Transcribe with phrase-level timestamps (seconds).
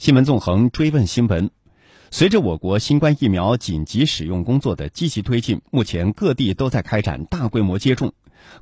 [0.00, 1.50] 新闻纵横追问新闻：
[2.10, 8.14] 随着我国新冠疫苗紧急使用工作的积极推进，目前各地都在开展大规模接种。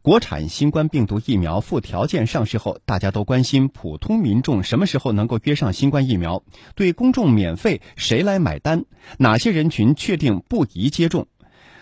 [0.02, 6.42] 国产新冠病毒疫苗附条件上市后，大家都关心普通民众什么时候能够约上新冠疫苗？
[6.74, 8.84] 对公众免费，谁来买单？
[9.18, 11.28] 哪些人群确定不宜接种？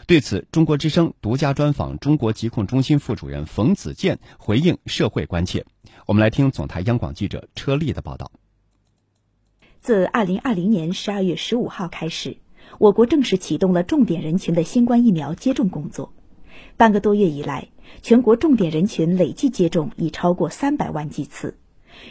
[0.06, 5.64] 对此，中国之声独家专访中国疾控中心副主任冯子健，回应社会关切。
[6.04, 8.30] 我们来听总台央广记者车丽的报道。
[9.86, 12.38] 自二零二零年十二月十五号开始，
[12.80, 16.12] 我国正式启动了重点人群的新冠疫苗接种工作。
[16.76, 17.68] 半个多月以来，
[18.02, 21.56] 全国重点人群累计接种已超过三百万剂次。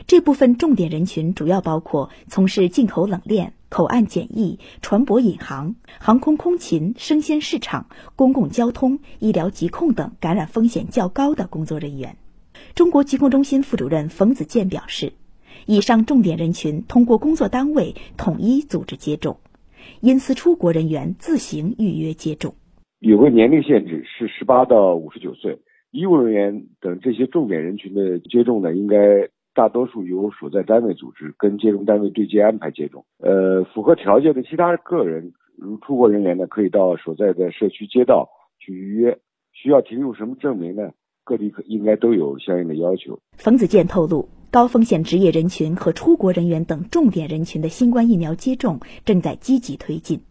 [0.07, 12.16] 这部分重点人群主要包括从事进口冷链、口岸检疫、船舶引航、航空空勤、生鲜市场、公共交通、医疗疾控等感染风险较高的工作人员。
[12.73, 15.11] 中国疾控中心副主任冯子健表示。
[15.65, 19.37] 以上重点人群通过工作单位统一组织接种，
[20.01, 22.53] 因私出国人员自行预约接种。
[22.99, 25.59] 有个年龄限制是十八到五十九岁，
[25.91, 28.97] 医务人员等这些重点人群的接种呢，应该
[29.53, 33.05] 大多数由所在单位组织，跟接种单位对接安排接种。
[33.19, 38.29] 呃，符合条件的其他个人，如出国人员呢，可以到所在的社区街道
[38.59, 39.17] 去预约。
[39.53, 40.91] 需要提供什么证明呢？
[41.23, 43.17] 各地应该都有相应的要求。
[43.38, 44.27] 冯子健透露。
[44.56, 50.22] 高风险职业人群和出国人员等重点人群的新冠疫苗接种正在积极推进，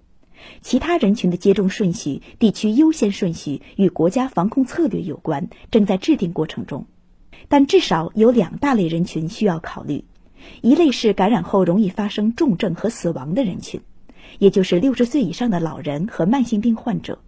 [0.62, 6.86] 其他人群的接种顺序、地区优先顺序与国家防控策略有关，正在制定过程中。
[7.48, 10.04] 但至少有两大类人群需要考虑：
[10.62, 13.82] 一类是感染后容易发生重症和死亡的人群，
[14.38, 17.18] 也就是六十岁以上的老人和慢性病患者；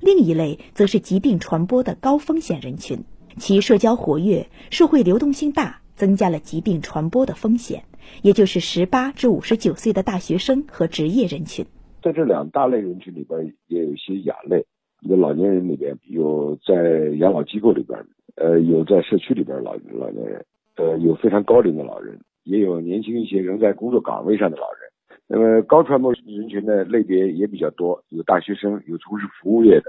[0.00, 3.04] 另一类则是疾病传播的高风险人群，
[3.38, 5.82] 其社交活跃、社会流动性大。
[5.94, 7.84] 增加了疾病传播的风险，
[8.22, 11.64] 也就是十八至五十九岁的大学生和职业人群。
[12.02, 14.66] 在这两大类人群里边，也有一些亚类，
[15.00, 17.98] 有老年人里边，有在养老机构里边，
[18.36, 20.44] 呃，有在社区里边老老年人，
[20.76, 24.80] 呃，有非常高龄的老人，也有年轻一些仍在工作岗位上的老人。
[25.26, 29.84] 那么高传播人群的类别也比较多，有大学生，有从事服务业的，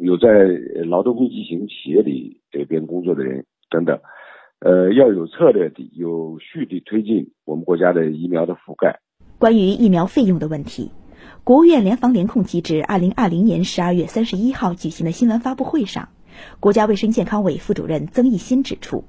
[0.00, 0.48] 有在
[0.86, 4.00] 劳动密集型企业里这边工作的人等等。
[4.64, 9.00] 呃，要有策略的、有序地推进我们国家的疫苗的覆盖。
[9.36, 10.92] 关于疫苗费用的问题，
[11.42, 16.10] 国务院联防联控机制二零二零年十二月三十一号举行的新闻发布会上，
[16.60, 19.02] 国家卫生健康委副主任曾益新指出，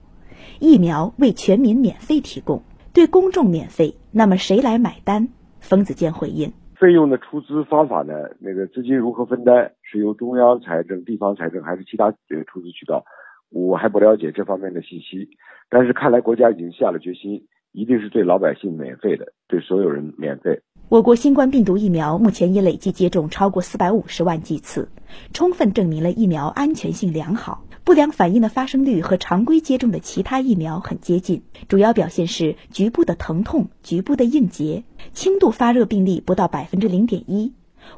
[0.60, 5.28] 疫苗为全民免费提供，对公众免费，那么谁来买单？
[5.60, 8.16] 冯子健回应：费用的出资方法呢？
[8.40, 9.74] 那个资金如何分担？
[9.84, 13.06] 是由中央财政、地方财政还是其他这个出资渠道？
[13.54, 15.30] 我还不了解这方面的信息，
[15.70, 20.60] 但是看来国家已经下了决心，一定是对老百姓免费的，对所有人免费。
[20.90, 24.90] 我国新冠病毒疫苗目前已累计接种超过四百五十万剂次，
[25.34, 34.84] 充分证明了疫苗安全性良好，不良反应的发生率和常规接种的其他疫苗很接近，主要表现是局部的疼痛、局部的硬结，
[35.14, 37.54] 轻度发热病例不到百分之零点一，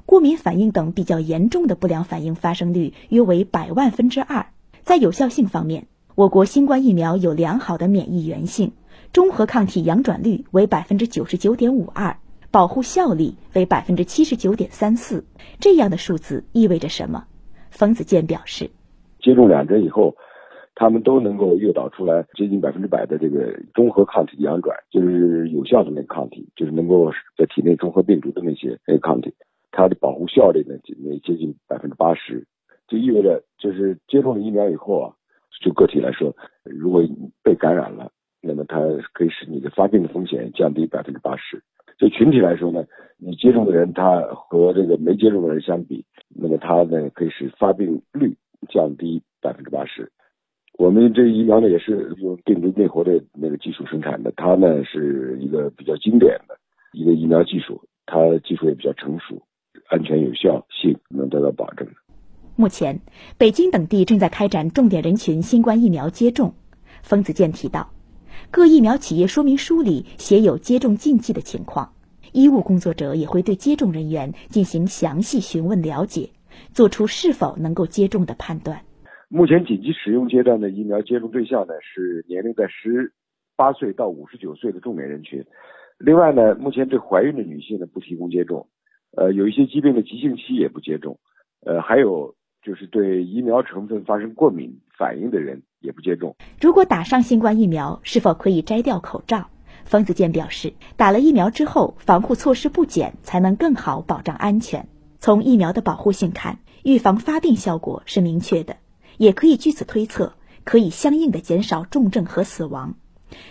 [0.05, 4.47] 过敏反应等比较严重的不良反应发生率约为百万分之二。
[4.85, 8.71] 在有效性方面，我国新冠疫苗有良好的免疫原性，
[9.11, 12.15] 中和抗体阳转率为百分之九十九点五二，
[12.51, 15.25] 保护效力为百分之七十九点三四。
[15.59, 17.25] 这样的数字意味着什么？
[17.71, 18.69] 冯子健表示，
[19.21, 20.15] 接种两针以后，
[20.75, 29.33] 他们都能够诱导出来接近百分之百的这个中和抗体阳转，就是有效的那个抗体，就是能够在体内中和病毒的那些那个抗体，
[29.71, 32.45] 它的保护效力呢，那接近百分之八十。
[32.87, 35.13] 就意味着，就是接种了疫苗以后啊，
[35.61, 37.03] 就个体来说，如果
[37.43, 38.79] 被感染了，那么它
[39.13, 41.61] 可以使你的发病的风险降低百分之八十。
[41.97, 42.85] 就群体来说呢，
[43.17, 48.35] 你接种的人他和这个没接种的人相比，那么他呢可以使发病率
[48.67, 50.11] 降低百分之八十。
[50.77, 56.57] 我们这疫苗呢也是用病毒内活的那个技术生产的，它呢是一个比较经典的
[56.91, 59.41] 一个疫苗技术，它技术也比较成熟，
[59.87, 61.87] 安全有效性能得到保证。
[62.65, 62.99] 目前，
[63.37, 66.51] 北京等地正在开展重点人群新冠疫苗接种。
[67.03, 67.91] 丰子健提到，
[68.49, 71.93] 各疫苗企业说明书里写有接种禁忌的情况，
[72.31, 76.27] 医务工作者也会对接种人员进行详细询问了解，
[76.73, 78.81] 做出是否能够接种的判断。
[79.29, 83.13] 目前紧急使用阶段的疫苗接种对象呢是年龄在十
[83.55, 85.45] 八岁到五十九岁的重点人群。
[85.99, 88.67] 另外呢，目前对怀孕的女性呢不提供接种，
[89.15, 91.19] 呃，有一些疾病的急性期也不接种，
[91.63, 92.33] 呃，还有。
[92.65, 96.35] 就是对疫苗成分发生过敏反应的人也不接种。
[96.59, 99.49] 如果打上新冠疫苗，是否可以摘掉口罩？
[99.83, 104.87] 方子健表示，打了疫苗之后，防护措施不减，才能更好保障安全。
[105.19, 108.77] 从疫苗的保护性看，预防发病效果是明确的，
[109.17, 110.33] 也可以据此推测，
[110.63, 112.95] 可以相应的减少重症和死亡。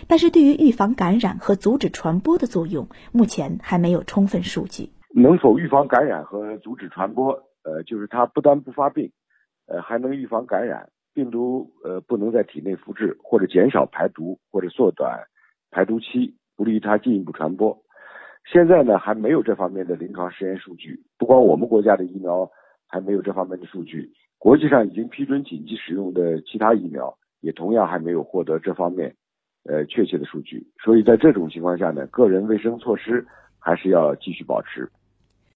[0.07, 4.89] 但是对于预防感染和阻止传播的作用，目前还没有充分数据。
[5.13, 7.39] 能否预防感染和阻止传播？
[7.65, 9.11] 呃，就是它不但不发病，
[9.67, 10.87] 呃，还能预防感染。
[11.13, 15.23] 病毒呃不能在体内复制，或者减少排毒，或者缩短
[15.71, 17.77] 排毒期，不利于它进一步传播。
[18.51, 20.99] 现在呢，还没有这方面的临床实验数据。
[21.17, 22.51] 不光我们国家的疫苗
[22.85, 29.15] 还没有这方面的数据，国际上已经批准紧急使用的其他疫苗也同样还没有获得这方面
[29.63, 30.67] 呃确切的数据。
[30.83, 33.25] 所以在这种情况下呢，个人卫生措施
[33.57, 34.91] 还是要继续保持。